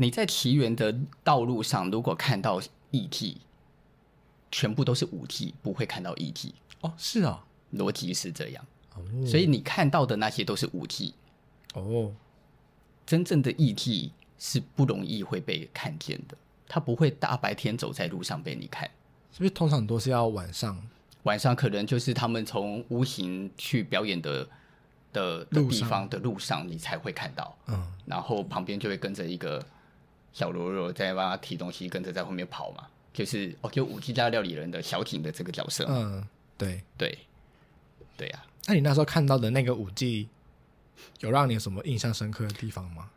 [0.00, 2.58] 你在奇缘的道路上，如果看到
[2.90, 3.36] 艺伎，
[4.50, 6.54] 全部都是舞伎，不会看到艺伎。
[6.80, 7.44] 哦，是啊，
[7.74, 8.64] 逻辑是这样。
[8.94, 11.12] 哦，所以你看到的那些都是舞伎。
[11.74, 12.14] 哦，
[13.04, 16.34] 真正的艺伎是不容易会被看见的，
[16.66, 18.88] 他不会大白天走在路上被你看。
[19.30, 20.80] 是不是通常都是要晚上？
[21.24, 24.48] 晚上可能就是他们从无形去表演的
[25.12, 27.54] 的的地方的路上，你才会看到。
[27.66, 29.62] 嗯，然后旁边就会跟着一个
[30.32, 32.86] 小喽啰在帮他提东西，跟着在后面跑嘛。
[33.12, 35.84] 就是哦，就武伎家料理人的小景的这个角色。
[35.88, 36.24] 嗯，
[36.56, 37.18] 对对
[38.16, 38.46] 对呀、啊。
[38.66, 40.28] 那你那时候看到的那个五 G，，
[41.18, 43.10] 有让你有什么印象深刻的地方吗？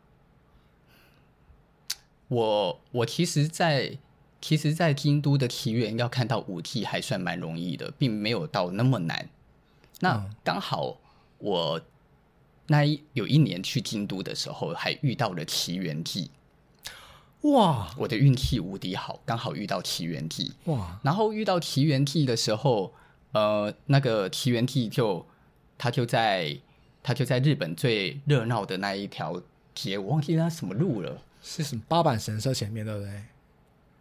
[2.26, 3.98] 我我其实在，在
[4.40, 9.28] 其实，在京都的奇缘要看到五 G 还算蛮容易的，并没有到那么难。
[10.00, 10.98] 那刚好
[11.38, 11.80] 我
[12.66, 16.30] 那一有一年去京都的时候，还遇到了奇缘记。
[17.44, 20.52] 哇，我的运气无敌好，刚好遇到奇缘记。
[20.64, 22.92] 哇，然后遇到奇缘记的时候，
[23.32, 25.26] 呃，那个奇缘记就
[25.76, 26.58] 他就在
[27.02, 29.42] 他就在日本最热闹的那一条
[29.74, 31.22] 街，我忘记他什么路了。
[31.42, 33.22] 是什么八坂神社前面对不对？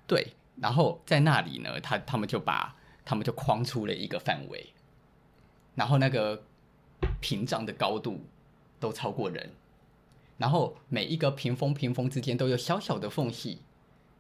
[0.08, 4.68] 对，然后在那里呢，他他们就把他们就框出了一个范围，
[5.76, 6.42] 然后那个
[7.20, 8.22] 屏障的高度
[8.80, 9.50] 都超过人，
[10.44, 13.60] 然后每一个屏风屏风之间都有小小的缝隙，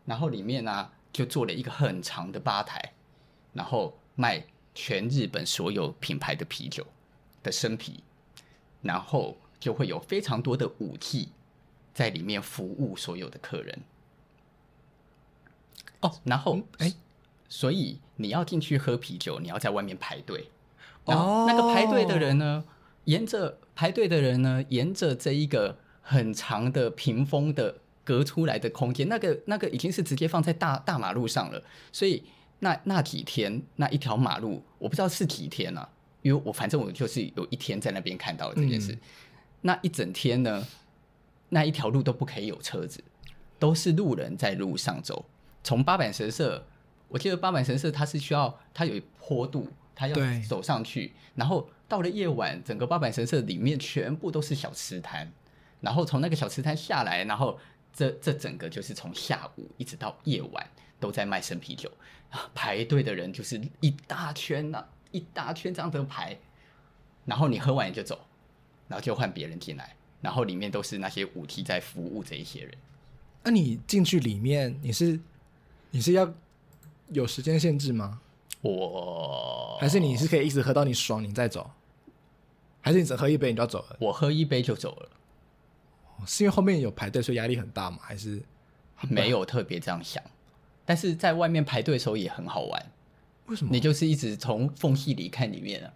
[0.05, 2.93] 然后里面呢、就做了一个很长的吧台，
[3.51, 6.87] 然后卖全日本所有品牌的啤酒
[7.43, 8.05] 的生啤，
[8.81, 11.27] 然后就会有非常多的武伎。
[11.93, 13.81] 在里面服务所有的客人
[15.99, 16.95] 哦，然后哎、
[17.49, 20.49] 所以你要进去喝啤酒，你要在外面排队。
[21.05, 22.63] 然后那个排队的人呢，
[23.03, 31.63] 沿着排队的人呢，沿着这一个很长的屏风的隔出来的空间，那个那个已经是直接放在大大马路上了。
[31.91, 32.21] 所以
[32.59, 35.89] 那那几天那一条马路，我不知道是几天啊，
[36.21, 38.91] 因为我反正我就是有一天在那边看到了这件事。
[38.91, 38.99] 嗯、
[39.61, 40.63] 那一整天呢？
[41.49, 43.03] 那一条路都不可以有车子，
[43.59, 45.23] 都是路人在路上走。
[45.63, 46.65] 从八坂神社，
[47.07, 51.13] 我记得八坂神社它是需要它有坡度，它要走上去。
[51.35, 55.31] 然后到了夜晚，整个八坂神社里面全部都是小吃摊。
[55.83, 57.59] 然后从那个小吃摊下来，然后
[57.93, 60.65] 这这整个就是从下午一直到夜晚
[60.97, 61.91] 都在卖生啤酒。
[62.55, 66.39] 排队的人就是一大圈呐、啊，一大圈这样的排。
[67.25, 68.17] 然后你喝完你就走，
[68.87, 69.95] 然后就换别人进来。
[70.21, 72.73] 然后里面都是那些武伎在服务这一些人。
[73.43, 75.19] 那你进去里面，你是
[75.91, 76.33] 你是要
[77.09, 78.21] 有时间限制吗？
[78.61, 81.69] 我还是你是可以一直喝到你爽，你再走？
[82.79, 83.97] 还是你只喝一杯你就要走了？
[83.99, 85.09] 我喝一杯就走了。
[86.25, 87.97] 是因为后面有排队，所以压力很大吗？
[88.01, 88.41] 还是
[89.01, 90.23] 没有特别这样想？
[90.85, 92.91] 但是在外面排队的时候也很好玩。
[93.47, 93.71] 为什么？
[93.71, 95.93] 你就是一直从缝隙里看里面啊。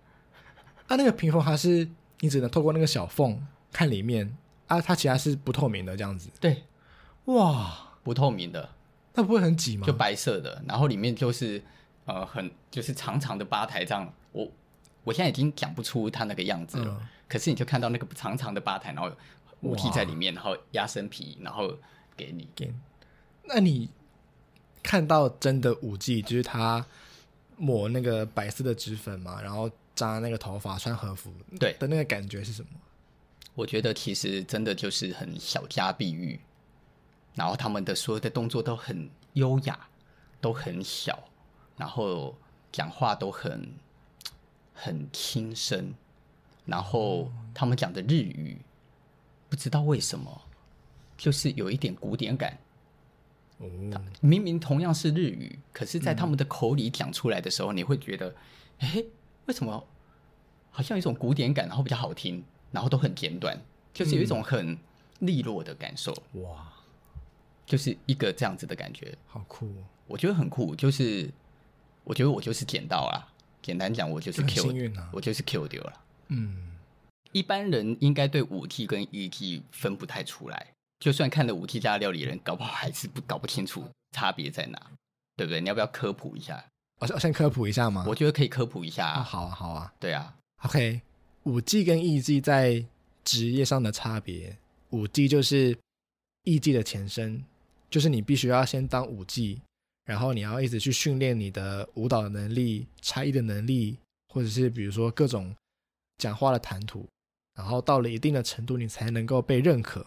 [0.88, 1.88] 啊，那个屏风它是
[2.20, 3.42] 你只能透过那个小缝。
[3.70, 4.36] 看里面
[4.68, 6.30] 啊，它其他是不透明的这样子。
[6.40, 6.64] 对，
[7.26, 8.70] 哇，不透明的，
[9.14, 9.86] 那不会很挤吗？
[9.86, 11.62] 就白色的，然后里面就是
[12.06, 14.12] 呃很就是长长的吧台这样。
[14.32, 14.50] 我
[15.04, 19.12] 我现在已经讲不出它那个样子了，嗯、可是你就看到那个长长的吧台，然后
[19.62, 21.76] 武伎在里面，然后压身皮，然后
[22.16, 22.74] 给你给。
[23.44, 23.90] 那你
[24.84, 26.86] 看到真的五 G，，就是他
[27.58, 32.70] 抹那个白色的脂粉嘛，然后扎那个头发，穿和服，对的那个感觉是什么？
[33.56, 36.40] 我觉得其实真的就是很小家碧玉，
[37.34, 39.88] 然后他们的所有的动作都很优雅，
[40.40, 41.28] 都很小，
[41.76, 42.38] 然后
[42.72, 43.74] 讲话都很
[44.76, 45.92] 很轻声，
[46.66, 48.62] 然后他们讲的日语
[49.50, 50.42] 不知道为什么
[51.18, 52.58] 就是有一点古典感。
[53.58, 53.68] 哦，
[54.22, 58.36] 明明同样是日语，可是在他们的口里讲出来的时候，你会觉得，
[58.80, 59.04] 哎，
[59.46, 59.88] 为什么
[60.70, 62.44] 好像有一种古典感，然后比较好听。
[62.70, 63.58] 然后都很简短，
[63.94, 64.78] 就是有一种很
[65.20, 66.14] 利落的感受。
[66.34, 66.68] 哇，
[67.66, 69.84] 就是一个这样子的感觉，好酷哦！
[70.06, 71.32] 我觉得很酷，就是
[72.04, 73.34] 我觉得我就是捡到了。
[73.62, 75.94] 简单讲，我就是 Q，我就是 Q 丢了。
[76.28, 76.76] 嗯，
[77.32, 84.82] 一般人应该对五 T 跟艺伎分不太出来，就算看了五 T 家料理人，搞不好还是不搞不清楚差别在哪，
[85.36, 85.62] 对不对？
[85.62, 86.64] 你要不要科普一下？
[87.00, 88.06] 我我先科普一下吗？
[88.08, 89.08] 我觉得可以科普一下。
[89.08, 91.02] 啊，好啊，好啊，对啊，OK。
[91.44, 92.84] 五 G 跟艺伎在
[93.24, 94.58] 职业上的差别，
[94.90, 95.78] 五 G 就是
[96.44, 97.42] 艺伎的前身，
[97.90, 99.62] 就是你必须要先当五 G，，
[100.04, 103.98] 然后你要一直去训练你的舞蹈的能力、差异的能力，
[104.28, 105.56] 或者是比如说各种
[106.18, 107.08] 讲话的谈吐，
[107.58, 110.06] 然后到了一定的程度，你才能够被认可，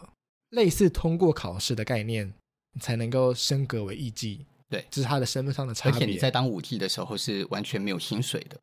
[0.51, 2.33] 类似通过考试的概念，
[2.73, 4.39] 你才能够升格为艺妓。
[4.69, 5.97] 对，这是他的身份上的差别。
[5.97, 8.57] 而且你在当舞妓的时候是完全没有薪水的。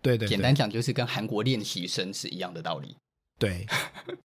[0.00, 2.96] 对，对对，简单讲就是跟韩国练习生是一样的道理。
[3.40, 3.66] 对，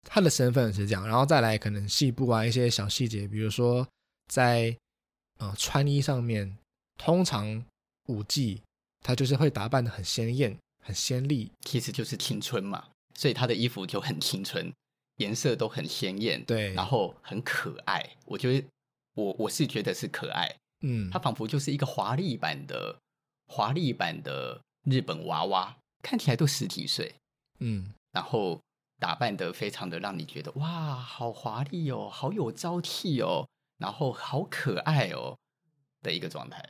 [0.03, 3.85] 他的身份是这样，然后再来可能细部啊一些小细节，比如说
[4.27, 4.75] 在
[5.39, 6.57] 呃穿衣上面，
[6.97, 7.65] 通常
[8.07, 8.59] 舞妓
[9.01, 12.87] 他就是会打扮的很鲜艳、很鲜丽，其实就是青春嘛，
[13.17, 14.71] 所以他的衣服就很青春，
[15.17, 18.07] 颜色都很鲜艳，对，然后很可爱。
[18.25, 18.67] 我觉得
[19.15, 20.55] 我我是觉得是可爱。
[20.81, 22.95] 嗯，他仿佛就是一个华丽版的
[23.47, 27.15] 华丽版的日本娃娃，看起来都十几岁，
[27.57, 28.61] 嗯，然后
[28.99, 33.47] 打扮得非常的让你觉得哇，好华丽哦，好有朝气哦，
[33.79, 35.35] 然后好可爱哦
[36.03, 36.63] 的一个状态。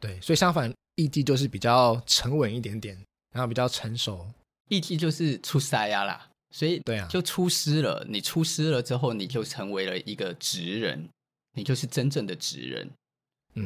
[0.00, 3.00] 对，所以相反，艺伎就是比较沉稳一点点，
[3.32, 4.26] 然后比较成熟。
[4.68, 8.04] 艺伎就是出塞呀啦，所以对啊，就出师了。
[8.08, 11.08] 你出师了之后，你就成为了一个职人，
[11.54, 12.90] 你就是真正的职人。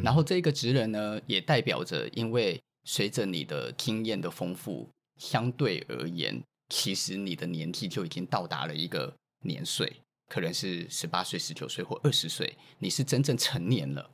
[0.05, 9.12] 然后这个职人呢，也代表着，因为随着你的经验的丰富，相对而言，其实你的年纪就已经到达了一个
[9.44, 9.93] 年岁，
[10.29, 14.11] 可能是十八岁、十九岁或二十岁，你是真正成年了。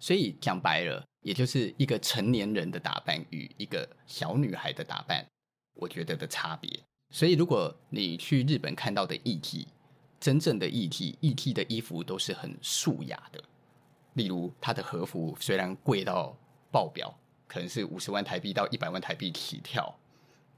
[0.00, 5.24] 所以讲白了，也就是一个成年人的打扮与一个小女孩的打扮，
[5.74, 6.80] 我觉得的差别。
[7.10, 9.68] 所以如果你去日本看到的艺伎，
[10.18, 13.42] 真正的艺伎，艺伎的衣服都是很素雅的。
[14.14, 16.36] 例如，他的和服虽然贵到
[16.70, 17.12] 爆表，
[17.46, 19.92] 可能是五十万台币到一百万台币起跳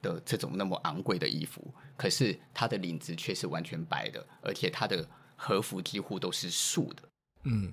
[0.02, 1.62] 的这种那么昂贵的衣服，
[1.96, 7.02] 可是他的领子却是完全白的，而且他的和服几乎都是素的。
[7.44, 7.72] 嗯，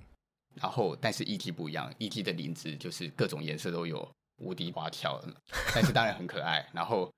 [0.55, 5.21] 然后但是艺伎不一样，艺伎的领子就是各种颜色都有，无敌花俏，
[5.75, 6.65] 但是当然很可爱。
[6.73, 7.11] 然后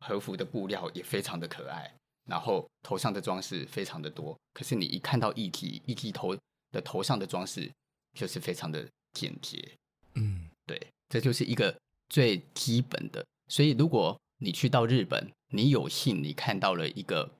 [0.00, 1.94] 和服的布料也非常的可爱，
[2.28, 4.36] 然后头上的装饰非常的多。
[4.52, 6.36] 可是你一看到艺伎，艺伎头
[6.72, 7.70] 的头上的装饰。
[8.12, 9.78] 就是非常的简洁，
[10.14, 13.24] 嗯，对，这就是一个最基本的。
[13.46, 17.30] 所以，如果你去到日本，你有幸你看到了一个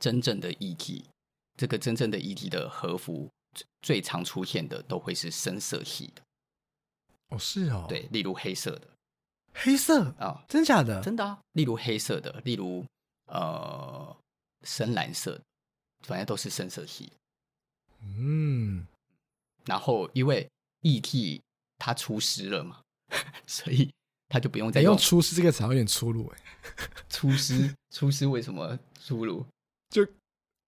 [0.00, 1.04] 真正的艺伎，
[1.58, 3.30] 这个真正的艺伎的和服
[3.82, 6.22] 最常出现的都会是深色系的。
[7.28, 8.88] 哦，是哦，对，例如黑色的，
[9.54, 11.00] 黑色啊，哦，真假的？
[11.02, 12.84] 真的啊，例如黑色的，例如
[13.26, 14.16] 呃
[14.64, 15.40] 深蓝色，
[16.06, 17.12] 反正都是深色系。
[18.00, 18.86] 嗯。
[19.64, 20.48] 然后，因为
[20.80, 21.40] E.T.
[21.78, 22.80] 它出师了嘛，
[23.46, 23.92] 所以
[24.28, 26.42] 他就不用再用“出师”这个词，有点粗鲁哎。
[27.08, 29.46] 出师，出师为什么粗鲁？
[29.90, 30.04] 就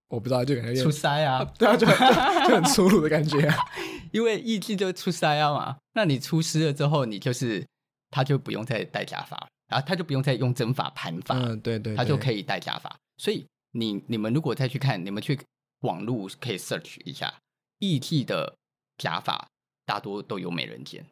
[0.08, 3.56] 我不知道，就感觉出塞啊，对啊，就就很粗鲁的感觉啊。
[4.12, 4.76] 因为 E.T.
[4.76, 7.66] 就出塞啊嘛，那你出师了之后，你就是
[8.14, 12.96] 他就不用再戴假发，然后他就不用再用真发盘发，嗯，对，对对，他就可以戴假发。
[13.18, 15.38] 所以你你们如果再去看，你们去
[15.80, 17.42] 网络可以 search 一下
[17.80, 18.54] 艺伎的。
[18.96, 19.50] 假发
[19.84, 21.04] 大多都有美人尖，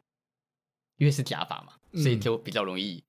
[0.95, 3.03] 因为是假发嘛，所以就比较容易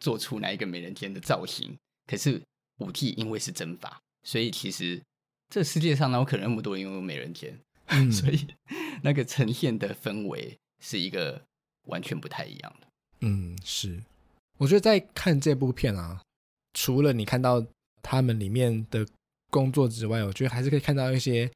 [0.00, 1.70] 做出那一个美人尖的造型。
[1.70, 2.42] 嗯、可是
[2.76, 5.00] 舞伎因为是真发，所以其实
[5.48, 7.58] 这世界上哪有可能那么多人拥有美人尖？
[7.86, 8.46] 嗯、 所以
[9.02, 11.42] 那个呈现的氛围是一个
[11.86, 12.86] 完全不太一样的。
[13.20, 14.00] 嗯，是。
[14.58, 16.20] 我觉得在看这部片啊，
[16.74, 17.64] 除了你看到
[18.02, 19.06] 他们里面的
[19.50, 21.50] 工作之外，我觉得还是可以看到一些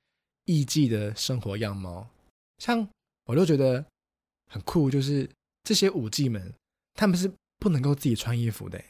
[0.46, 2.06] 艺伎的生活样貌。
[2.58, 2.88] 像
[3.26, 3.84] 我就觉得
[4.50, 5.28] 很酷，就是
[5.62, 6.52] 这些舞伎们，
[6.94, 8.82] 他们是不能够自己穿衣服的。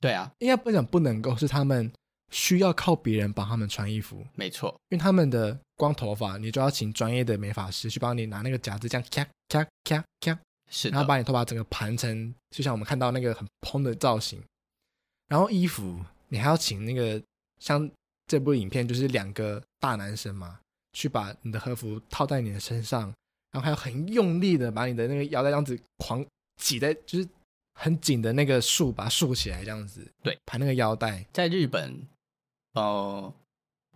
[0.00, 1.90] 对啊，应该不讲不能够，是他们
[2.30, 4.26] 需要靠别人帮他们穿衣服。
[4.34, 10.38] 没错，因为他们的光头发，你就要请专业的美发师去帮你拿那个夹子，这样咔咔咔咔，
[10.74, 14.42] 是，然后把你头发整个盘成，就像我们看到那个很蓬的造型。
[15.28, 17.22] 然后衣服，你还要请那个
[17.60, 17.88] 像
[18.26, 20.58] 这部影片，就是两个大男生嘛。
[20.96, 23.12] 去把你的和服套在你的身上，
[23.50, 26.24] 然后还要很用力的把你的那个腰带这样子狂
[26.62, 27.28] 挤在，就是
[27.74, 30.08] 很紧的那个束，把它束起来这样子。
[30.22, 31.26] 对，盘那个腰带。
[31.32, 32.06] 在日本，
[32.74, 33.34] 呃，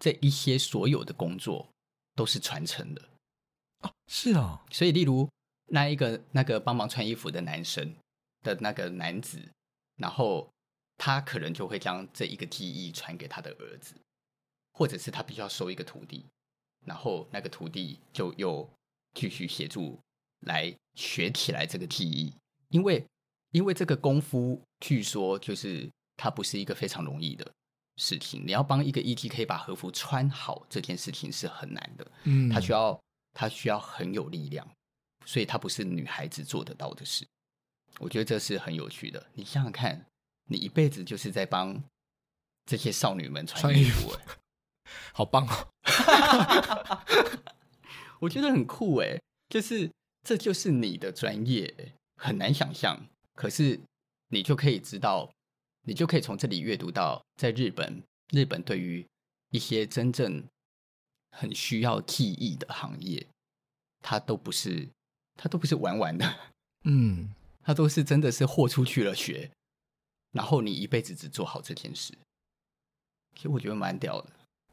[0.01, 1.69] 这一些所有的工作
[2.17, 3.03] 都是传承的。
[3.83, 4.59] 哦，是哦。
[4.73, 5.31] 所以，例如
[5.69, 7.95] 那一个那个帮忙穿衣服的男生
[8.43, 9.41] 的那个男子，
[9.97, 10.49] 然后
[10.97, 13.95] 他可能就会将这一个记忆传给他的儿子，
[14.73, 16.25] 或者是他必须要收一个徒弟。
[16.87, 18.69] 然后那个徒弟就又
[19.15, 19.99] 继续协助
[20.47, 22.33] 来学起来这个记忆，
[22.71, 23.05] 因为
[23.51, 27.51] 因为这个功夫据说就是它不是一个非常容易的
[27.97, 28.43] 事情。
[28.47, 29.29] 你要帮一个 E.T.
[29.29, 32.99] 可以把和服穿好这件事情是很难的，嗯，他需要
[33.35, 34.67] 他需要很有力量，
[35.29, 37.27] 所以它不是女孩子做得到的事。
[37.99, 39.27] 我觉得这是很有趣的。
[39.35, 40.07] 你想想看，
[40.47, 41.85] 你一辈子就是在帮
[42.65, 44.17] 这些少女们穿衣服，
[45.13, 45.69] 好棒哦！
[48.21, 49.21] 我觉得很酷哎，
[49.51, 49.91] 就是
[50.25, 53.07] 这就是你的专业，很难想象。
[53.35, 53.79] 可是
[54.29, 55.31] 你就可以知道，
[55.83, 59.07] 你就可以从这里阅读到，在日本，日本对于
[59.51, 60.43] 一些真正
[61.33, 63.27] 很需要记忆的行业，
[64.01, 64.89] 它都不是，
[65.39, 66.37] 它都不是玩玩的，
[66.85, 69.49] 嗯，他都是真的是豁出去了学，
[70.33, 72.13] 然后你一辈子只做好这件事。
[73.37, 74.31] 其实我觉得蛮屌的，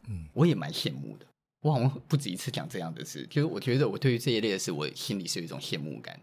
[0.07, 1.25] 嗯，我也蛮羡慕的。
[1.61, 6.19] 我好像不止一次讲这样的事，就是我觉得我对于这一类的事，我心里是有一种羡慕感。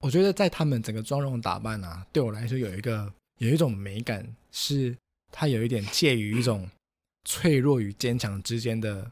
[0.00, 4.96] 我觉得在他们整个妆容打扮啊，对我来说有一个有一种美感，是
[5.32, 6.70] 它有一点介于一种
[7.24, 9.10] 脆弱与坚强之间的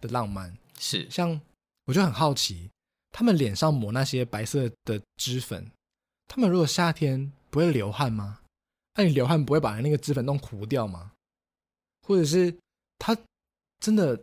[0.00, 0.56] 的浪漫。
[0.78, 1.40] 是，像
[1.84, 2.70] 我就很好奇，
[3.14, 5.70] 他们脸上抹那些白色的脂粉，
[6.26, 8.40] 他们如果夏天不会流汗吗？
[8.96, 11.12] 那你流汗不会把那个脂粉弄糊掉吗？
[12.02, 12.52] 或者是
[12.98, 13.16] 他
[13.78, 14.20] 真的？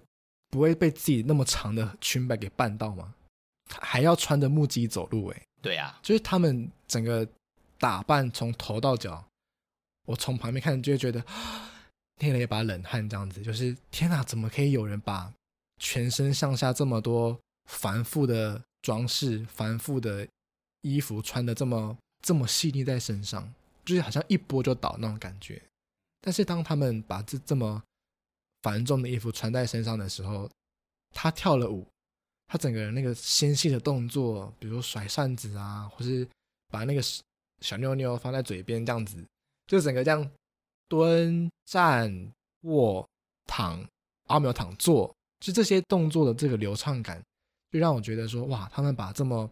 [0.51, 3.15] 不会被自己那么长的裙摆给绊到吗？
[3.79, 5.27] 还要穿着木屐走路？
[5.27, 7.25] 哎，对呀，就是他们整个
[7.79, 9.25] 打扮从头到脚，
[10.07, 11.23] 我从旁边看就会觉得
[12.19, 15.33] 捏了一把冷汗，这样子就是天哪，怎么可以有人把
[15.77, 20.27] 全身上下这么多繁复的装饰、繁复的
[20.81, 23.53] 衣服穿的这么这么细腻在身上，
[23.85, 25.61] 就是好像一拨就倒那种感觉。
[26.21, 27.81] 但是当他们把这这么
[28.61, 30.49] 繁重的衣服穿在身上的时候，
[31.13, 31.87] 他跳了舞，
[32.47, 36.27] 他整个人那个纤细的动作，比如甩扇子啊，或是
[36.69, 37.01] 把那个
[37.61, 39.23] 小妞妞放在嘴边这样子，
[39.67, 40.31] 就整个这样
[40.87, 43.07] 蹲、站、卧、
[43.45, 43.83] 躺，
[44.27, 47.21] 啊没有躺坐，就这些动作的这个流畅感，
[47.71, 49.49] 就让我觉得说，哇，他们把这么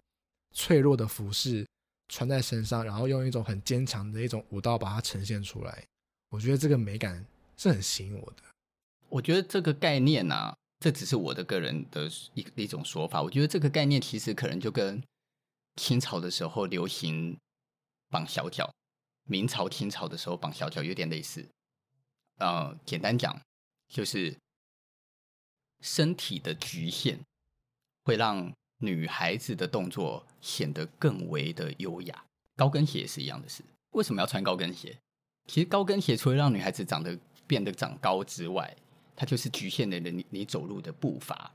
[0.53, 1.65] 脆弱的服饰
[2.09, 5.85] 穿在身上，然后用一种很坚强的一种舞蹈把它呈现出来，
[6.29, 8.43] 我觉得这个美感是很吸引我的。
[9.07, 13.21] 我觉得这个概念呢、啊，这只是我的个人的一一种说法。
[13.21, 15.01] 我觉得这个概念其实可能就跟
[15.77, 17.37] 清朝的时候流行
[18.09, 18.69] 绑小脚，
[19.27, 21.47] 明朝、清朝的时候绑小脚有点类似。
[22.37, 23.41] 呃，简单讲，
[23.87, 24.37] 就是
[25.81, 27.19] 身体的局限
[28.09, 32.25] 会让女孩子的动作显得更为的优雅。
[32.55, 33.63] 高跟鞋也是一样的事。
[33.91, 34.97] 为什么要穿高跟鞋？
[35.45, 38.75] 其实高跟鞋除了让女孩子长得变得长高之外，
[39.15, 41.51] 它就是局限了你你走路的步伐，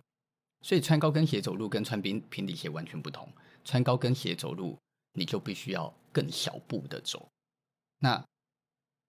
[0.62, 3.28] 所以穿高跟鞋走路跟穿平平底鞋完全不同。
[3.64, 4.78] 穿高跟鞋走路，
[5.14, 7.28] 你就必须要更小步的走。
[7.98, 8.24] 那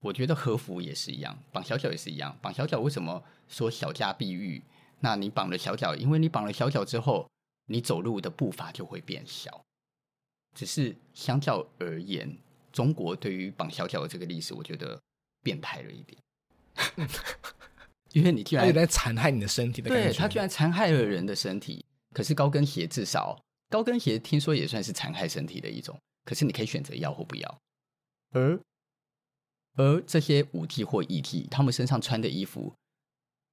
[0.02, 2.36] 我觉得和服也是一样，绑小脚也是一样。
[2.42, 4.64] 绑小脚为什么说小家碧玉？
[5.02, 7.30] 那你绑了小脚，因为你绑了小脚之后，
[7.66, 9.64] 你走路的步伐就会变小。
[10.56, 12.38] 只是相较而言，
[12.72, 15.02] 中国对于绑小脚的这个历史，我觉得
[15.42, 16.20] 变态了一点。
[18.14, 21.86] 因为你居然有在残害你的身体的感觉，对，他居然残害了人的身体。
[22.14, 23.38] 可是高跟鞋至少，
[23.70, 26.00] 高跟鞋听说也算是残害身体的一种。
[26.24, 27.58] 可是你可以选择要或不要。
[28.32, 28.58] 而
[29.76, 32.74] 而这些舞伎或艺伎，他们身上穿的衣服，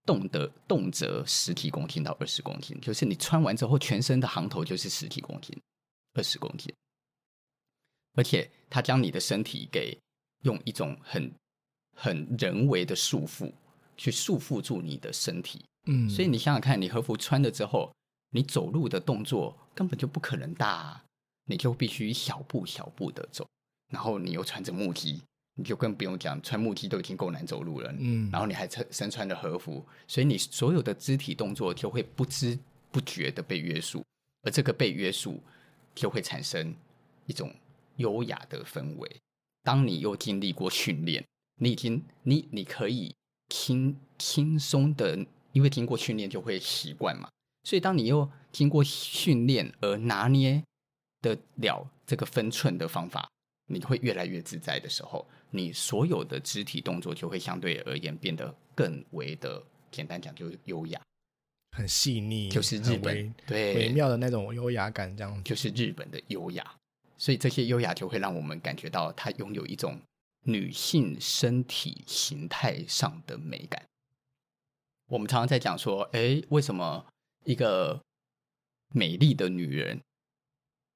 [0.04, 5.56] 动的动辄十几公斤到二十公斤，就是你穿完之后，全身的行头就是十几公斤、
[6.14, 6.72] 二十公斤。
[8.14, 9.98] 而且他将你的身体给
[10.42, 11.32] 用一种很
[11.96, 13.52] 很人为的束缚。
[13.94, 17.94] 去束缚住你的身体，嗯，所以你想想看，你和服穿了之后，
[18.30, 21.04] 你走路的动作根本就不可能大啊，
[21.44, 23.46] 你就必须小步小步的走，
[23.92, 25.20] 然后你又穿着木屐，
[25.54, 32.58] 你就更不用讲，穿木屐都已经够难走路了，嗯，然后你还穿身穿着和服，所以你所有的肢体动作就会不知
[32.90, 34.04] 不觉的被约束，
[34.42, 35.40] 而这个被约束
[35.94, 36.74] 就会产生
[37.26, 37.54] 一种
[37.96, 39.10] 优雅的氛围。
[39.62, 41.24] 当你又经历过训练，
[41.60, 43.14] 你已经你你可以。
[43.54, 47.28] 轻轻松的，因为经过训练就会习惯嘛，
[47.64, 50.64] 所以当你又经过训练而拿捏
[51.20, 53.28] 得了这个分寸的方法，
[53.66, 61.00] 你会越来越自在的时候，你所有的肢体动作就会相对而言变得更为的简单讲，就是优雅，
[61.70, 66.76] 很细腻，就是日本对微妙的那种优雅感，这样就是日本的优雅，
[67.16, 70.00] 所以这些优雅就会让我们感觉到它拥有一种。
[70.44, 73.80] 女性身体形态上的美感，
[75.06, 77.06] 我们常常在讲说，哎，为什么
[77.44, 78.02] 一个
[78.92, 80.00] 美丽的女人，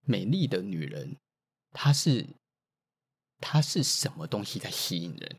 [0.04, 1.14] 美丽的女人，
[1.70, 2.26] 她是
[3.38, 5.36] 她是什么东西在吸引人？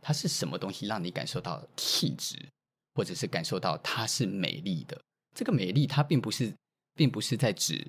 [0.00, 2.48] 它是什么东西让你感受到气质，
[2.94, 5.00] 或者是感受到它是美丽的？
[5.34, 6.54] 这个美丽，它并不是，
[6.94, 7.86] 并不是在指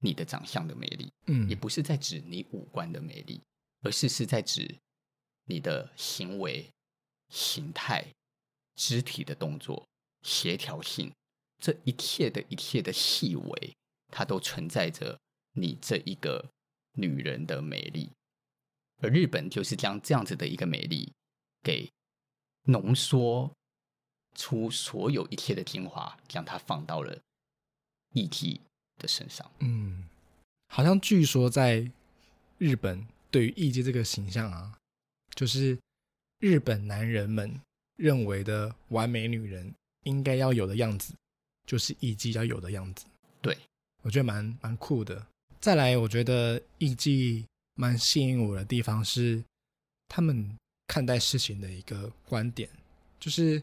[0.00, 3.40] 你的长相的美丽，嗯，也不是在指你五官的美丽。
[3.86, 4.78] 而是是在指
[5.44, 6.66] 你的行为、
[7.28, 8.02] 形态、
[8.76, 9.86] 肢体的动作、
[10.22, 11.12] 协调性、
[11.60, 13.76] 这一切的一切的细微，
[14.08, 15.20] 它都存在着
[15.52, 16.50] 你这一个
[16.94, 18.10] 女人的美丽。
[19.02, 21.12] 而日本就是将这样子的一个美丽
[21.62, 21.90] 给
[22.64, 23.52] 浓缩
[24.34, 27.20] 出所有一切的精华，将它放到了
[28.14, 28.60] 艺妓
[28.96, 29.50] 的身上。
[29.58, 30.08] 嗯，
[30.68, 31.90] 好像据说在
[32.58, 34.78] 日本，对于艺妓这个形象啊，
[35.34, 35.78] 就是
[36.38, 37.60] 日本男人们
[37.96, 39.74] 认为的完美女人
[40.04, 41.12] 应该要有的样子，
[41.66, 43.04] 就是艺妓要有的样子。
[43.42, 43.58] 对，
[44.02, 45.26] 我觉得蛮蛮酷的。
[45.64, 49.42] 再来，我觉得艺伎蛮吸引我的地方是，
[50.08, 50.54] 他们
[50.86, 52.68] 看待事情的一个观点，
[53.18, 53.62] 就是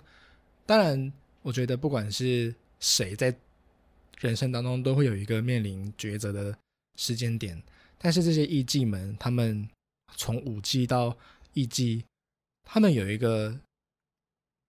[0.65, 3.31] 当然，我觉得不管是谁在
[4.17, 6.57] 人生当中，都会有一个面临抉择的
[6.95, 7.61] 时间点。
[7.99, 9.69] 但是这些艺伎们，他们
[10.17, 11.15] 从舞妓到
[11.53, 12.03] 艺伎，
[12.63, 13.59] 他们有一个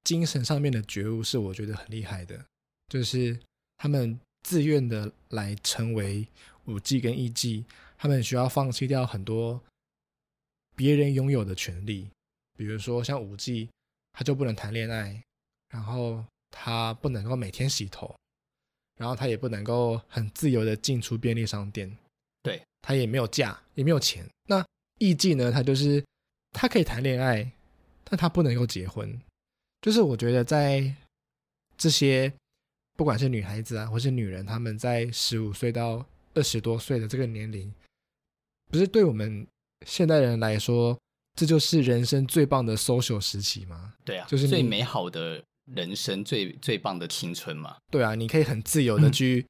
[0.04, 2.44] 精神上面的觉悟，是我觉得很厉害的，
[2.90, 3.40] 就是
[3.78, 6.28] 他们自愿的来成为
[6.66, 7.64] 舞妓跟 E.G.，
[7.98, 9.60] 他们需要放弃掉很多
[10.74, 12.08] 别人拥有的权利，
[12.56, 13.68] 比如说像五 G，，
[14.12, 15.22] 他就不能谈恋爱，
[15.70, 18.14] 然后他不能够每天洗头，
[18.96, 21.96] 然后他也不能够很自由的进出便利商店。
[22.42, 24.28] 对，他也没有假，也没有钱。
[24.48, 24.64] 那
[24.98, 25.34] E.G.
[25.34, 25.50] 呢？
[25.50, 26.04] 他就是
[26.52, 27.50] 他可以谈恋爱，
[28.04, 29.20] 但他不能够结婚。
[29.80, 30.94] 就是我觉得在
[31.76, 32.32] 这些
[32.96, 37.72] 不管是女孩子啊，或是女人，她们在十五岁到二十多岁的这个年龄，
[38.70, 39.46] 不是对我们
[39.86, 40.98] 现代人来说，
[41.34, 43.94] 这就是人生最棒的 social 时期吗？
[44.04, 47.76] 对啊，就是最美好的人生，最最棒的青春嘛。
[47.90, 49.46] 对啊，你可以很自由的去。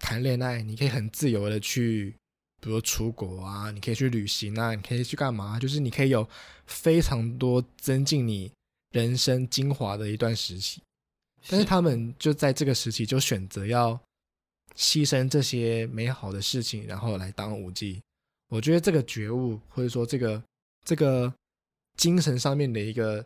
[0.00, 2.14] 谈恋爱，你可以很自由的去，
[2.60, 5.58] 比如出国啊，你可以去旅行啊，你可以去干嘛？
[5.58, 6.28] 就是你可以有
[6.66, 8.52] 非常多增进你
[8.90, 10.82] 人生精华的一段时期。
[11.48, 13.98] 但是他们就在这个时期就选择要
[14.76, 18.00] 牺牲这些美好的事情，然后来当舞妓。
[18.48, 20.42] 我觉得这个觉悟，或者说这个
[20.84, 21.32] 这个
[21.96, 23.24] 精神上面的一个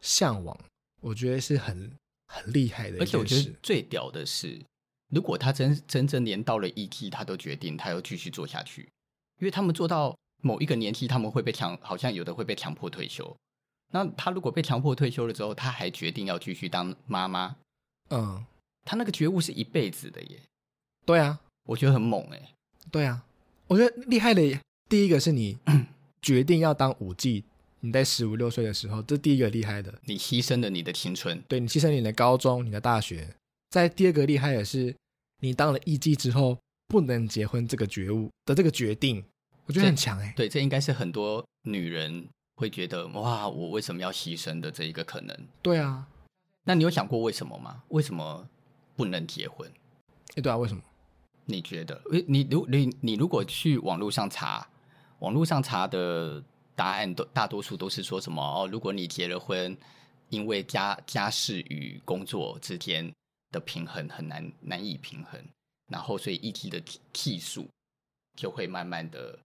[0.00, 0.58] 向往，
[1.00, 1.90] 我觉得是很
[2.26, 2.98] 很厉害的。
[3.00, 4.60] 而且我觉得最屌的是。
[5.12, 8.82] 如果他真真正连到了艺妓，他都决定他要继续做下去，
[9.40, 13.36] 因为他们做到某一个年纪，他们会被强，好像有的会被强迫退休。
[13.92, 17.56] 那他如果被强迫退休了之后，他还决定要继续当妈妈，
[18.10, 18.46] 嗯，
[18.84, 20.40] 他那个觉悟是一辈子的耶。
[21.10, 22.50] 对啊，我觉得很猛哎。
[22.90, 23.24] 对啊，
[23.66, 24.42] 我觉得厉害的
[24.88, 25.58] 第一个是你
[26.22, 27.42] 决定要当舞妓，
[27.80, 33.34] 你在十五六岁的时候，这第一个厉害的，你牺牲了你的青春，对，你牺牲你的高中、你的大学。
[33.70, 34.94] 在第二个厉害的是。
[35.42, 39.24] 你当了艺妓之后不能结婚这个觉悟的这个决定，
[39.64, 40.34] 我觉得很强哎。
[40.36, 45.34] 对，这应该是很多女人会觉得哇，我为什么要牺牲的这一个可能。
[45.62, 46.06] 对啊，
[46.64, 47.82] 那你有想过为什么吗？
[47.88, 48.46] 为什么
[48.96, 49.66] 不能结婚？
[50.34, 50.82] 哎，对啊，为什么？
[51.50, 52.00] 你觉得？
[52.26, 54.66] 你如你你如果去网络上查，
[55.18, 56.42] 网络上查的
[56.74, 58.68] 答案都大多数都是说什么哦？
[58.70, 59.76] 如果你结了婚，
[60.28, 63.12] 因为家家事与工作之间。
[63.52, 65.44] 的平衡很难，难以平衡，
[65.88, 66.80] 然后所以艺体的
[67.12, 67.68] 技术
[68.38, 69.36] 就会慢慢的，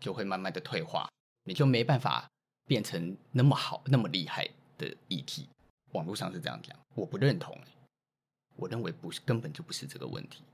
[0.00, 1.08] 就会慢慢的退化，
[1.42, 2.30] 你就没办法
[2.68, 5.46] 变成那么好、那么厉害的艺妓。
[5.90, 7.58] 网络上是这样讲，我不认同。
[8.54, 10.44] 我认为不是，根本就不是这个问题。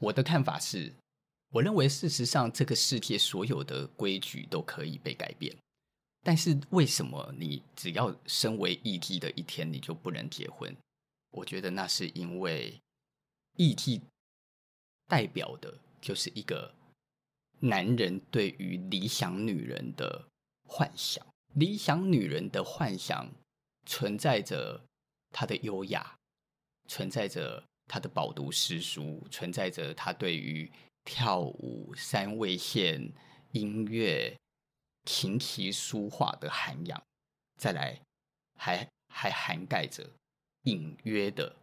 [0.00, 0.94] 我的看法是，
[1.50, 5.56] 我认为事实上这个世界所有的规矩都可以被改变，
[6.22, 10.76] 但是为什么你只要身为艺妓的一天，你就不能结婚？
[11.30, 12.80] 我觉得那是因为
[13.56, 14.00] 艺妓
[15.06, 16.74] 代表的就是一个
[17.60, 20.26] 男人对于理想女人的
[20.66, 21.26] 幻想。
[21.54, 23.30] 理想女人的幻想
[23.84, 24.84] 存在着
[25.32, 26.16] 她的优雅，
[26.86, 30.70] 存在着她的饱读诗书，存在着他对于
[31.04, 33.10] 跳舞、三味线、
[33.52, 34.36] 音乐、
[35.06, 37.02] 琴棋书画的涵养。
[37.56, 38.00] 再来，
[38.54, 40.08] 还还涵盖着。
[40.64, 41.56] 隐约的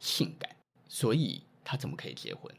[0.00, 0.54] 性感，
[0.86, 2.54] 所以他怎么可以结婚？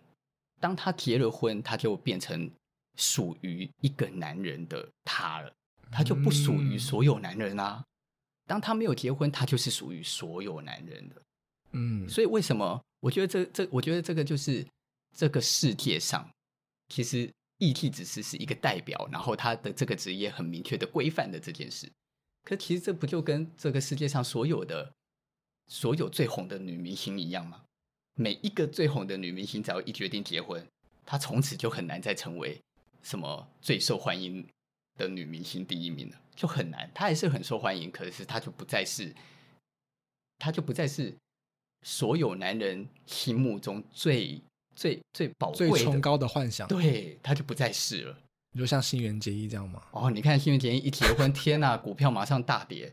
[0.60, 2.50] 当他结了婚，他就变成
[2.98, 5.54] 属于一个男人的他了，
[5.92, 7.84] 他就不属于所有男人啊。
[8.48, 11.22] 当他没有结婚，他就是属于所有男人的。
[11.76, 12.82] 嗯，所以为什么？
[13.02, 14.66] 我觉得这这，我觉得这个就是
[15.16, 16.28] 这个世界上，
[16.90, 21.92] 其实艺妓只是是一个代表，然后他的这个职业很明确的规范的这件事。
[22.44, 24.94] 可其实这不就跟这个世界上所有的？
[25.68, 27.64] 所有最红的女明星一样吗？
[28.14, 30.64] 每一个最红的女明星，只要一决定结婚，
[31.04, 32.62] 她从此就很难再成为
[33.02, 34.48] 什么最受欢迎
[34.96, 36.88] 的女明星第一名了，就很难。
[36.94, 39.12] 她还是很受欢迎，可是她就不再是，
[40.38, 41.18] 她就不再是
[41.86, 44.42] 所有男人心目中最
[44.76, 48.18] 最最宝贵、最崇高的幻想，对，他就不再是了。
[48.52, 49.84] 你就像新垣结衣这样吗？
[49.92, 52.92] 哦，你看新垣结衣一结婚，天呐，股票马上大跌。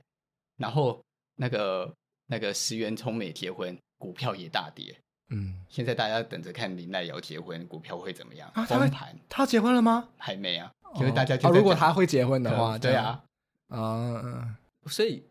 [0.59, 1.03] 然后
[1.37, 1.91] 那个
[2.27, 4.95] 那个石原聪美结婚，股票也大跌。
[5.31, 8.51] 嗯，现在大家等着看林奈瑶结婚，股票会怎么样？
[8.55, 9.17] 啊，崩盘？
[9.31, 10.11] 他结婚了吗？
[10.19, 13.25] 还没啊，因为大家就、哦哦、如果他会结婚的话，对啊，
[13.69, 15.25] 啊，嗯，所以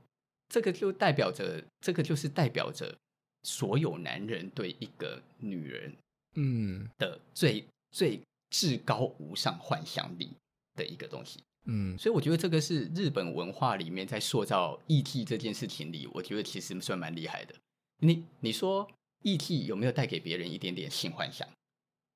[0.49, 2.97] 这个就代表着，这个就是代表着
[3.43, 5.93] 所有男人对一个女人，
[6.35, 10.29] 嗯的最、嗯、最至高无上幻想力
[10.75, 11.39] 的一个东西。
[11.65, 17.55] 嗯，所以我觉得这个是日本文化里面在塑造义气这件事情里，我觉得其实算蛮厉害的。
[17.99, 18.89] 你你说。
[19.23, 21.47] 义气有没有带给别人一点点性幻想？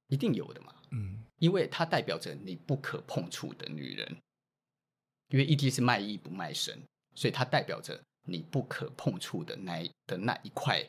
[0.07, 0.73] 一定有的嘛。
[0.89, 4.17] 嗯，因为它代表着你不可碰触的女人。
[5.29, 6.81] 因为义气是卖艺不卖身，
[7.13, 10.83] 所以它代表着你不可碰触的那的那一块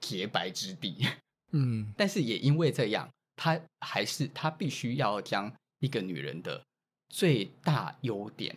[0.00, 1.06] 洁白之地。
[1.52, 6.64] 嗯，但是也因为这样，他还是他必须要将一个女人的
[7.08, 8.56] 最大优点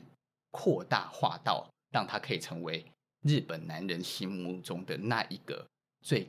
[0.51, 2.85] 扩大化到，让她可以成为
[3.21, 5.67] 日本男人心目中的那一个
[6.01, 6.27] 最。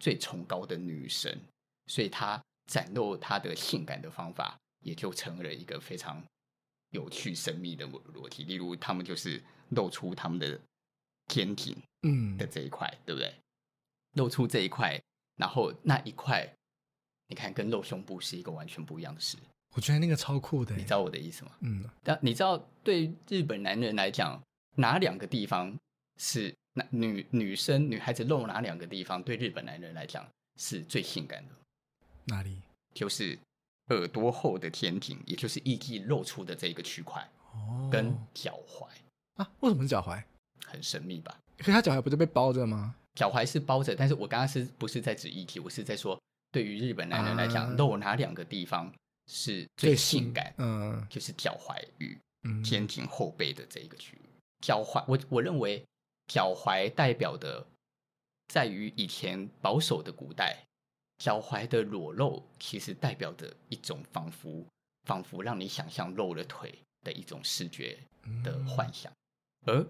[0.00, 1.40] 最崇高的女神，
[1.86, 6.20] 所以她展露她的性感的方法，也就成了一个非常
[6.90, 8.42] 有趣神秘的裸体。
[8.42, 10.60] 例如，他们就是露出他们的
[11.28, 13.32] 天庭，嗯的这一块，嗯、对不对？
[14.14, 15.00] 露出这一块，
[15.36, 16.50] 然后那一块，
[17.28, 19.38] 你看跟露胸部是一个完全不一样的事。
[19.74, 21.52] 我觉得那个超酷的，你知道我的意思吗？
[21.60, 24.42] 嗯，但你知道，对日本男人来讲，
[24.76, 25.76] 哪两个地方
[26.18, 26.54] 是？
[26.74, 31.54] 那女女生女孩子露哪两个地方对日本男人来讲是最性感的？
[32.24, 32.62] 哪里？
[32.94, 33.38] 就是
[33.88, 38.86] 耳朵后的天庭，也就是艺妓露出的这个区块，哦，跟脚踝
[39.34, 39.52] 啊？
[39.60, 40.22] 为什么是脚踝？
[40.64, 41.38] 很神秘吧？
[41.58, 42.96] 可是他脚踝不是被包着吗？
[43.14, 45.60] 脚踝是包着，但是我刚刚是不是在指议题？
[45.60, 46.20] 我是在说，
[46.50, 48.92] 对于日本男人来讲，啊、露哪两个地方
[49.26, 50.54] 是最性感？
[50.58, 52.18] 嗯，就是脚踝与
[52.62, 54.22] 肩颈后背的这一个区域。
[54.60, 55.84] 脚踝，我我认为。
[56.28, 57.66] 脚踝代表的，
[58.46, 60.56] 在于以前保守的古代，
[61.18, 64.64] 脚踝的裸露其实代表着一种仿佛
[65.02, 67.98] 仿佛让你想象露了腿的一种视觉
[68.44, 69.12] 的幻想，
[69.66, 69.86] 嗯、而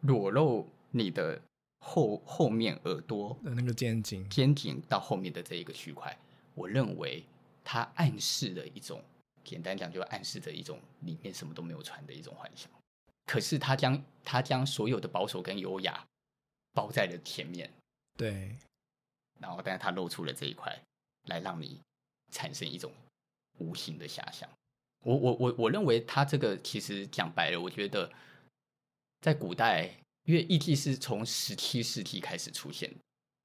[0.00, 1.40] 裸露你的
[1.80, 6.16] 后后面耳朵的那个肩颈，肩颈到后面的这一个区块，
[6.54, 7.24] 我认为
[7.64, 9.02] 它暗示了一种，
[9.42, 12.70] 简单讲就暗示着一种里面什么都没有穿的一种幻想。
[13.26, 16.04] 可是他将他将所有的保守跟优雅
[16.72, 17.70] 包在了前面，
[18.16, 18.56] 对，
[19.38, 20.76] 然后但是他露出了这一块，
[21.28, 21.80] 来让你
[22.32, 22.92] 产生一种
[23.58, 24.48] 无形的遐想。
[25.04, 28.12] 我我我我认为他这个其实讲白了，我觉得
[29.20, 29.94] 在古代，
[30.30, 32.94] 因为艺妓是从十七世纪开始出现，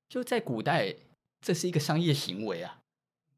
[0.08, 0.94] 就在古代
[1.42, 2.80] 这是一个商业行为啊，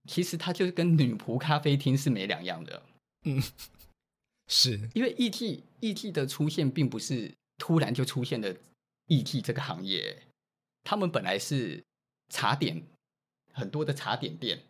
[0.05, 2.83] 其实它就是跟女仆咖啡厅是没两样的，
[3.23, 3.41] 嗯。
[4.49, 4.89] 是。
[4.93, 8.53] 因为艺妓艺妓的出现并不是突然就出现的
[9.05, 10.23] 艺妓这个行业，
[10.83, 11.81] 他们本来是
[12.27, 12.83] 茶点
[13.53, 14.61] 很多的茶点店，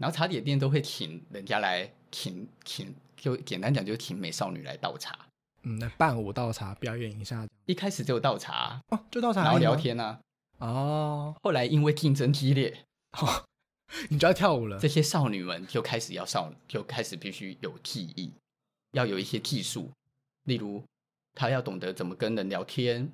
[0.00, 5.28] 然后茶点店都会请人家来请请，就简单讲就是请美少女来倒茶，
[5.64, 7.46] 嗯，来伴舞倒茶表演一下。
[7.66, 10.20] 一开始就倒茶哦，就倒茶，然后聊天啊，
[10.58, 13.44] 哦，后来因为竞争激烈，哦，
[14.08, 18.32] 你就要跳舞了，这些少女们就开始要少，就开始必须有技艺。
[18.92, 19.90] 要有一些技术，
[20.44, 20.84] 例如
[21.34, 23.10] 她要懂得怎么跟人聊天，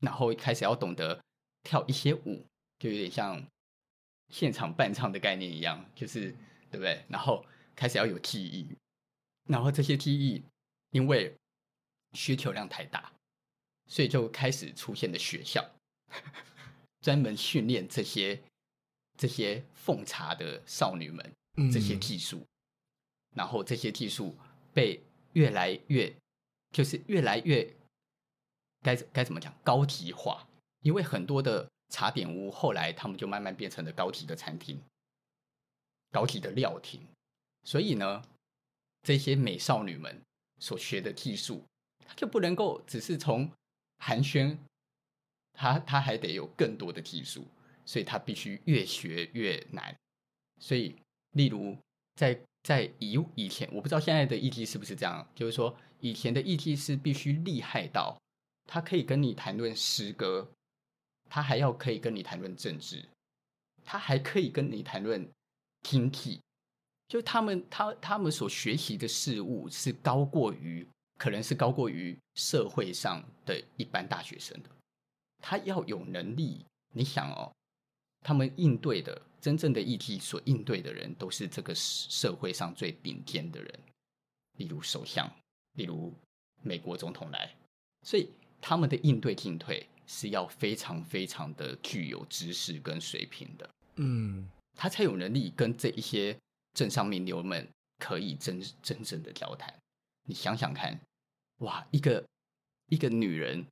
[0.00, 1.20] 然后开始要懂得
[1.64, 2.44] 跳一些舞，
[2.78, 3.42] 就有点像
[4.28, 6.30] 现场伴唱的概念一样，就是
[6.70, 7.04] 对不对？
[7.08, 8.68] 然后开始要有技艺，
[9.48, 10.44] 然后这些技艺
[10.90, 11.34] 因为
[12.14, 13.12] 需求量太大，
[13.86, 15.68] 所以就开始出现了学校，
[17.00, 18.42] 专门训练这些
[19.18, 21.32] 这些奉茶的少女们
[21.72, 22.46] 这些技术，嗯、
[23.36, 24.36] 然后这些技术。
[24.74, 26.16] 被越来越，
[26.70, 27.76] 就是越来越
[28.80, 30.48] 该该怎么讲高级化？
[30.80, 34.82] 因为很多的茶点屋后来他们就慢慢变成了高级的餐厅、
[36.10, 37.06] 高级的料亭。
[37.64, 38.22] 所以呢，
[39.02, 40.22] 这些美少女们
[40.58, 41.71] 所学的技术，她
[42.16, 43.50] 就不能够只是从
[43.98, 44.56] 寒暄，
[45.52, 47.46] 他他还得有更多的技术，
[47.84, 49.94] 所以他必须越学越难。
[50.60, 50.96] 所以，
[51.32, 51.76] 例如
[52.14, 52.40] 在。
[52.64, 58.16] 在以以前，我不知道现在的艺妓是不是这样，就是说以前的艺妓是必须厉害到，
[58.68, 60.48] 他可以跟你谈论诗歌，
[61.28, 63.04] 他还要可以跟你谈论政治，
[63.82, 65.28] 他还可以跟你谈论
[65.80, 66.40] 经济，
[67.08, 70.86] 就他们他他们所学习的事物是高过于，
[71.22, 74.68] 可能是高过于社会上的一般大学生的，
[75.38, 77.54] 他要有能力，你想哦，
[78.22, 83.80] 他们应对的真正的议题所应对的人，都是这个社会上最顶尖的人，
[84.58, 85.32] 例如首相，
[85.74, 86.12] 例如
[86.60, 87.54] 美国总统来，
[88.02, 88.28] 所以
[88.60, 96.36] 他们的应对进退是要非常非常的具有知识跟水平的，嗯，他才有能力跟这一些
[96.74, 97.68] 政商名流们
[98.00, 99.72] 可以真真正的交谈。
[100.24, 101.00] 你想想看，
[101.58, 102.24] 哇，一个
[102.86, 103.66] 一个女人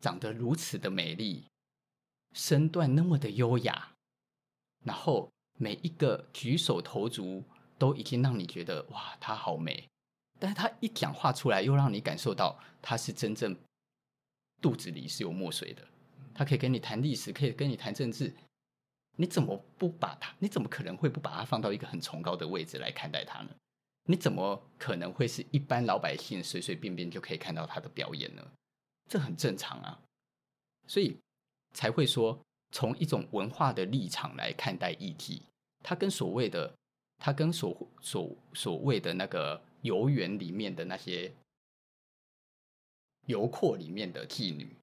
[0.00, 1.44] 长得如此的美丽，
[2.32, 3.92] 身段那么的优雅。
[4.84, 7.42] 然后每一个举手投足
[7.78, 9.88] 都已经让你觉得哇，她好美，
[10.38, 13.56] 但是她一讲话出来，又让你感受到她是真正
[14.60, 15.86] 肚子里是有墨水的。
[16.34, 18.34] 她可以跟你谈历史，可以跟你谈政治，
[19.16, 20.34] 你怎么不把她？
[20.38, 23.50] 你怎么可能会不把她放到一个很崇高的位置来看待她呢？
[24.04, 28.42] 你怎么可能会是一般老百姓随随便便就可以看到他的表演呢？
[29.10, 30.00] 这很正常啊，
[30.86, 31.18] 所以
[31.72, 32.40] 才会说。
[32.72, 35.42] 从一种文化的立场来看待议题，
[35.80, 36.74] 它跟所谓的，
[37.18, 41.32] 它跟所所所谓的那个游园里面的那些
[43.26, 44.76] 游廓里面的妓女，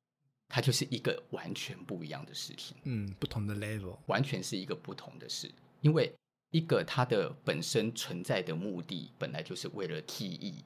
[0.47, 2.77] 它就是一个完全不一样的事情。
[2.83, 5.53] 嗯，不同的 level，完全是一个不同的事。
[5.81, 6.09] 因为
[6.51, 10.63] 一个它的本身存在的目的，本来就是为了技艺、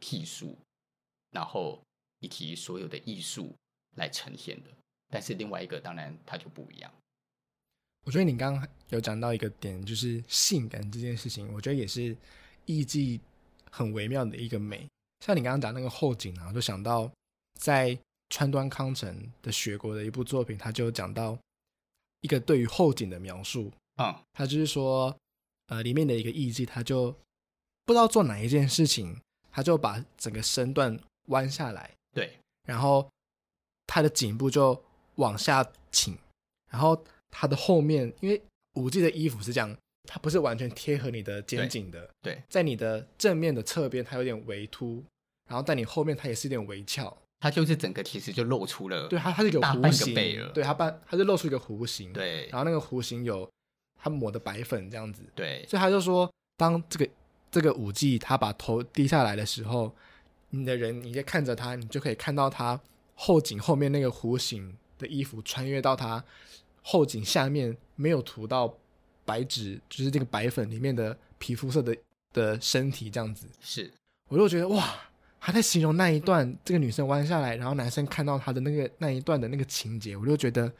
[0.00, 0.56] 技术，
[1.30, 1.82] 然后
[2.20, 3.54] 以及所有的艺术
[3.96, 4.70] 来呈现的。
[5.10, 6.92] 但是另外一个当然它就不一样。
[8.04, 12.14] 我觉得你刚刚有讲到一个点，就是性感这件事情，我觉得也是
[12.66, 13.18] 艺伎
[13.70, 14.86] 很微妙的一个美。
[15.24, 17.10] 像你刚刚讲那个后景啊，我就想到
[17.58, 21.38] 在川端康成的雪国的一部作品，他就讲到
[22.20, 25.16] 一个对于后景的描述啊，他就是说，
[25.66, 27.12] 呃，里面的一个艺伎，他就
[27.84, 33.08] 不知道做哪一件事情，他就把整个身段弯下来，对，然后
[33.86, 34.82] 他的颈部就。
[35.18, 36.18] 往下倾，
[36.72, 39.76] 然后他的后面，因为舞伎的衣服是这样，
[40.08, 42.10] 它不是完全贴合你的肩颈的。
[42.20, 45.04] 对，对在你的正面的侧边，它有点微凸，
[45.48, 47.16] 然后在你后面，它也是有点微翘。
[47.38, 50.12] 它就是整个其实就露出了，对，它它是一个弧形，
[50.52, 52.12] 对，它半它是露出一个弧形。
[52.12, 53.48] 对，然后那个弧形有
[54.04, 55.24] 它抹的白粉这样子。
[55.34, 57.08] 对，所以他就说，当这个
[57.50, 59.90] 这个舞技他把头低下来的时候，
[60.50, 62.78] 你的人你在看着他，你就可以看到他
[63.14, 64.76] 后颈后面那个弧形。
[64.96, 66.24] 的衣服穿越到他
[66.80, 68.72] 后颈下面，没有涂到
[69.24, 71.96] 白纸，就是这个白粉里面的皮肤色的
[72.32, 73.48] 的身体这样子。
[73.60, 73.92] 是，
[74.28, 74.94] 我就觉得哇，
[75.40, 80.72] 他在形容那一段，这个女生弯下来，然后男生看到她的那个那一段的那个情节，我就觉得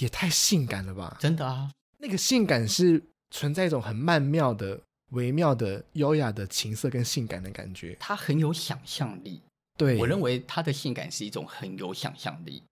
[0.00, 1.16] 也太性感了吧！
[1.18, 4.80] 真的啊，那个性感是存在一种很曼妙的、
[5.10, 7.96] 微妙的、优雅的情色跟性感的感觉。
[7.98, 9.40] 他很有想象力，
[9.76, 12.62] 对，我认为他的性感是一种很有想象力。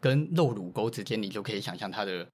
[0.00, 2.26] 跟露乳沟之间，你就可以想象他的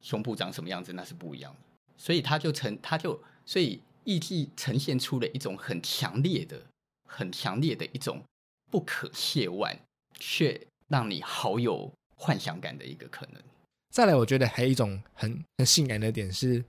[0.00, 1.58] 胸部长什么样子，那是不一样的。
[1.96, 6.62] 所以他就呈，他就所以艺伎呈现出了一种很强烈的、
[7.08, 8.22] 很强烈的一种
[8.70, 9.76] 不可亵玩，
[10.20, 13.42] 却让你好有幻想感的一个可能。
[13.96, 16.62] 再来，我觉得还有一种很很性感的点是，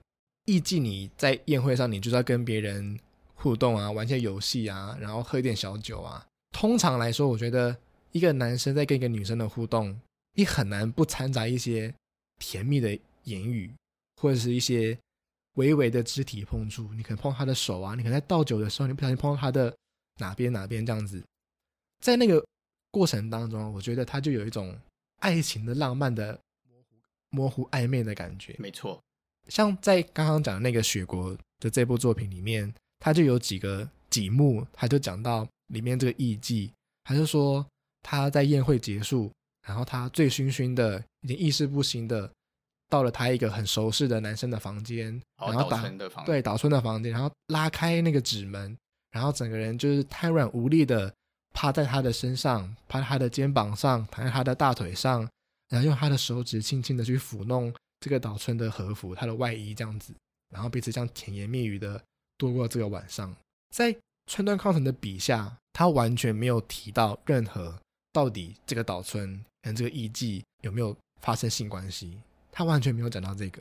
[0.46, 2.98] 艺伎你在宴会上，你就是要跟别人
[3.34, 6.26] 互动啊，玩些游戏啊，然后喝一点小酒啊。
[6.52, 7.76] 通常来说，我觉得
[8.12, 10.00] 一个男生在跟一个女生的互动。
[10.36, 11.94] 你很难不掺杂一些
[12.38, 13.70] 甜蜜的言语，
[14.16, 14.98] 或者是一些
[15.56, 16.94] 微微的肢体碰触。
[16.94, 19.76] 你可能碰他的手啊，你可能在倒酒的时候，你不小心碰到他的
[20.16, 21.22] 哪边哪边这样子。
[22.00, 22.42] 在那个
[22.90, 24.74] 过程当中，我觉得他就有一种
[25.18, 26.40] 爱情的浪漫的
[27.30, 28.54] 模糊、暧昧的感觉。
[28.58, 29.00] 没错，
[29.48, 36.70] 像在刚刚讲的那个雪国的这部作品里面，他就有几个几幕，他就讲到里面这个艺妓，
[37.04, 37.66] 他就说
[38.02, 39.30] 他在宴会结束。
[39.66, 42.30] 然后他醉醺醺的，已经意识不清的，
[42.88, 45.86] 到了他一个很熟悉的男生的房间，然后打
[46.24, 48.74] 对岛村的房间，然后拉开那个纸门，
[49.10, 51.12] 然后整个人就是瘫软无力的
[51.52, 55.28] 趴在他的身上，趴在他的肩膀上，躺在他的大腿上，
[55.68, 60.12] 然后用他的手指轻轻的去抚弄这个岛村的和服，他的外衣这样子，
[60.50, 62.02] 然后彼此这样甜言蜜语的
[62.36, 63.34] 度过这个晚上。
[63.70, 63.94] 在
[64.26, 67.78] 川端康成的笔下，他完全没有提到任何
[68.12, 69.44] 到底这个岛村。
[69.60, 72.16] 跟这个艺妓有没有发生性关系？
[72.50, 73.60] 他完全没有讲到这个，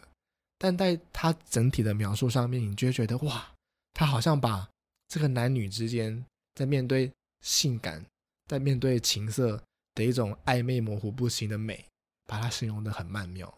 [0.58, 3.52] 但在他整体的描述上面，你就会觉得哇，
[3.94, 4.70] 他好像把
[5.10, 8.06] 这个男女之间在面对性感、
[8.48, 9.62] 在面对情色
[9.96, 11.84] 的一种暧昧模糊不清的美，
[12.28, 13.52] 把它形容的很曼妙。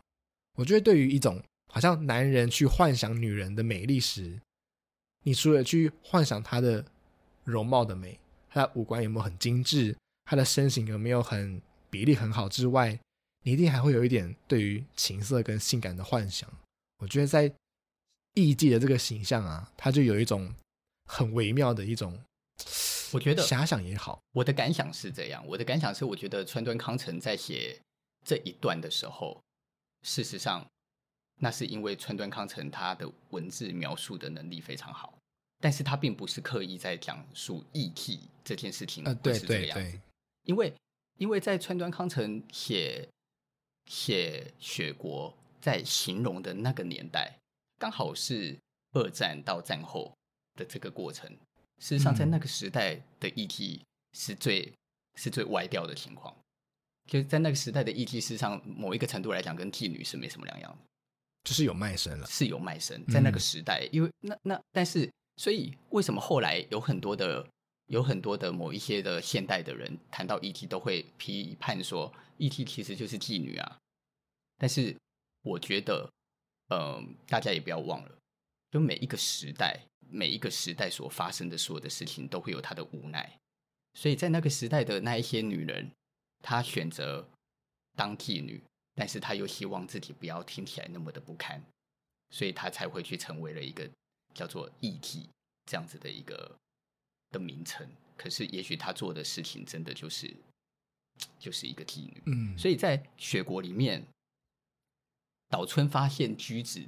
[0.55, 4.39] 我觉得对于一种好像男人去幻想女人的美丽时，
[5.23, 6.85] 你除了去幻想她的
[7.43, 8.17] 容貌的美，
[8.49, 12.97] 她的五官有没有很精致，她的身形有没有很比例很好之外，
[13.43, 16.49] 你一定还会有一点对于情色跟性感的幻想。
[16.99, 17.51] 我觉得在
[18.35, 20.53] 艺妓的这个形象啊，它就有一种
[21.05, 22.21] 很微妙的一种，
[23.11, 24.19] 我觉得遐想也好。
[24.33, 27.79] 我的感想是这样，我的感想是，我觉得川端康成在写
[28.25, 29.41] 这一段的时候，
[30.03, 30.65] 事实上，
[31.41, 35.17] 那是因为川端康成他的文字描述的能力非常好，
[35.59, 39.99] 但是他并不是刻意在讲述义气这件事情，呃，对对对，
[40.43, 40.73] 因为
[41.17, 43.07] 因为在川端康成写
[43.85, 47.37] 写雪国在形容的那个年代，
[47.77, 48.57] 刚好是
[48.93, 50.13] 二战到战后
[50.55, 51.29] 的这个过程。
[51.79, 54.73] 事实上，在那个时代的艺伎是最、嗯、
[55.15, 56.35] 是最歪掉的情况。
[57.09, 60.77] 就是在那个时代的艺伎，事实上某一个程度来讲，跟妓女是没什么两样的，
[61.43, 63.03] 就是有卖身了，是有卖身。
[63.07, 67.43] 在那个时代，嗯、因为那那但是，所以为什么后来有很多的
[67.87, 73.77] 有很多的某一些的现代的人谈到艺伎，都会批判说艺伎其实就是妓女啊？
[74.59, 74.95] 但是
[75.41, 76.07] 我觉得，
[76.67, 78.11] 嗯、呃，大家也不要忘了，
[78.69, 83.39] 就每一个时代，每一个时代所发生的所有的事情，都会有它的无奈。
[83.95, 85.89] 所以在那个时代的那一些女人。
[86.41, 87.27] 他选择
[87.95, 88.61] 当妓女，
[88.95, 91.61] 但是她又希望自己不要听起来那么的不堪，
[92.29, 93.89] 所以她才会去成为了一个
[94.33, 95.27] 叫做艺妓
[95.65, 96.55] 这样子的一个
[97.31, 97.87] 的名称。
[98.17, 100.33] 可是，也许她做的事情真的就是
[101.37, 102.21] 就是一个妓女。
[102.25, 104.05] 嗯，所以在雪国里面，
[105.49, 106.79] 岛村发现駒子，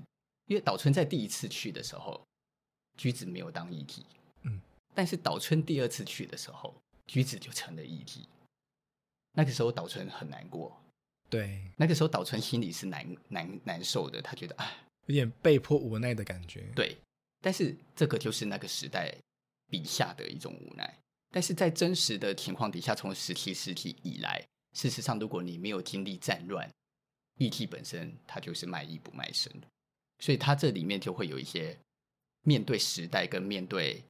[0.47, 2.21] 因为岛村在第一次去的时候，
[2.97, 4.03] 駒子没有当艺妓。
[4.43, 4.61] 嗯，
[4.93, 6.75] 但是岛村第二次去的时候，
[7.07, 8.25] 駒子就成了艺妓。
[9.33, 10.75] 那个时候岛村很难过，
[11.29, 16.69] 对，那个时候岛村心里是难难难受的，他觉得哎，有点被迫无奈的感觉。
[16.75, 16.97] 对，
[17.41, 19.15] 但是这个就是那个时代
[19.69, 20.97] 笔下的一种无奈。
[21.33, 26.69] 但是在真实的情况底下，从十七世纪以来，事实上，如果你没有经历战乱，
[27.37, 29.67] 艺伎本身它就是卖艺不卖身的，
[30.19, 31.77] 所以它这里面就会有一些
[32.43, 34.03] 面对时代跟面对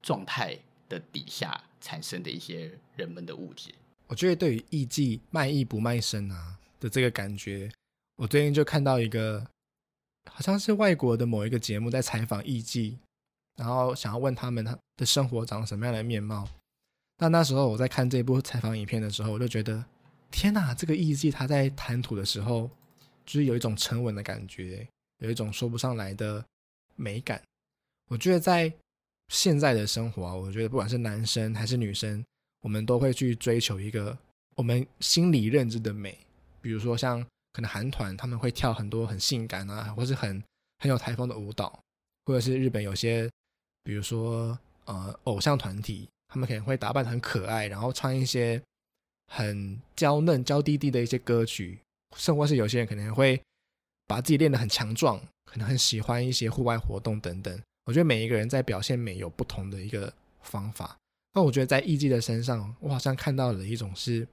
[0.00, 0.58] 状态
[0.88, 3.74] 的底下产生的一些人们的误解。
[4.08, 7.70] 我觉得对于艺伎卖艺不卖身啊的这个感觉，
[8.16, 9.46] 我最近就看到一个，
[10.30, 12.98] 好像是外国的某一个节目在采访艺伎，
[13.56, 16.48] 然后想要问他们他的生活长什么样的面貌。
[17.18, 19.84] 但那时候我在看这部采访影片的时候，我就觉得，
[20.30, 22.70] 天哪，这个艺伎他在谈吐的时候，
[23.26, 26.42] 就是有一种沉稳的感觉，有一种说不上来的
[26.96, 27.42] 美感。
[28.08, 28.72] 我觉得在
[29.28, 32.24] 现在的生活啊，我觉得不管是男生还是女生。
[32.68, 34.14] 我们都会去追求一个
[34.54, 36.18] 我们心理认知的美，
[36.60, 40.44] 比如说像可能韩团他们会跳很多很性感啊，或是很
[40.80, 41.80] 很有台风的舞蹈，
[42.26, 43.26] 或者是日本有些，
[43.82, 48.62] 比如说呃偶像团体，他们可能会打扮很可爱，然后唱一些
[49.28, 51.78] 很娇嫩、娇滴滴的一些歌曲，
[52.18, 53.40] 甚或是有些人可能会
[54.06, 57.58] 把自己练得很强壮，可能很喜欢一些户外活动等等。
[57.86, 60.98] 我觉得每一个人在表现美有不同的一个方法。
[61.38, 64.26] 那我觉得在艺伎的身上，我好像看到了一种是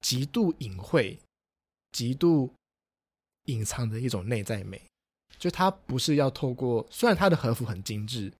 [0.00, 1.20] 极度隐晦、
[1.92, 2.50] 极度
[3.44, 4.80] 隐藏的一种内在美。
[5.38, 8.32] 就他不是要透过，虽然他的和服很精致，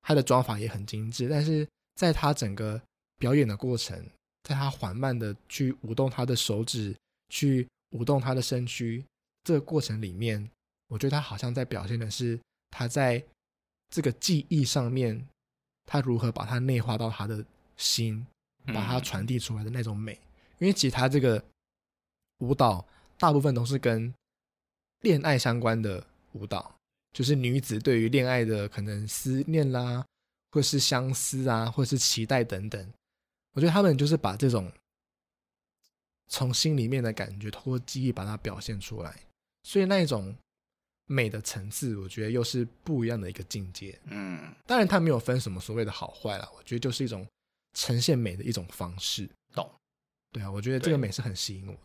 [0.00, 2.80] 他的妆法也很精致，但是在他整个
[3.18, 4.02] 表演的过程，
[4.44, 6.96] 在他缓慢的去舞动他的手指，
[7.28, 9.04] 去舞动他的身躯，
[9.44, 10.50] 这个过程里面，
[10.88, 13.22] 我觉得他好像在表现的是他在
[13.90, 15.28] 这个技艺上面。
[15.92, 17.44] 他如何把它内化到他的
[17.76, 18.24] 心，
[18.66, 20.12] 把它传递出来的那种美？
[20.58, 21.42] 因为其实他这个
[22.38, 22.86] 舞蹈
[23.18, 24.14] 大部分都是跟
[25.00, 26.72] 恋爱相关的舞蹈，
[27.12, 30.06] 就是女子对于恋爱的可能思念啦，
[30.52, 32.92] 或是相思啊，或是期待等等。
[33.54, 34.70] 我觉得他们就是把这种
[36.28, 39.12] 从心里面的感觉，通过记忆把它表现出来，
[39.64, 40.32] 所以那一种。
[41.12, 43.98] 美的层次，我觉得又是不一样的一个境界。
[44.04, 47.26] 嗯，当然它没有分什么所谓的好坏啦，我觉得就是一种
[47.76, 49.28] 呈现美的一种方式。
[49.52, 49.68] 懂？
[50.30, 51.76] 对啊，我觉得这个美是很吸引我。